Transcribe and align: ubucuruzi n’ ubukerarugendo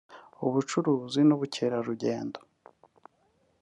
ubucuruzi 0.45 1.21
n’ 1.25 1.31
ubukerarugendo 1.35 2.39